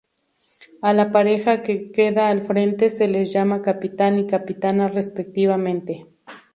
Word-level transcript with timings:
A 0.81 0.93
la 0.95 1.11
pareja 1.11 1.61
que 1.61 1.91
queda 1.91 2.29
al 2.29 2.47
frente 2.47 2.89
se 2.89 3.07
les 3.07 3.31
llama 3.31 3.61
capitán 3.61 4.17
y 4.17 4.25
capitana 4.25 4.87
respectivamente. 4.87 6.07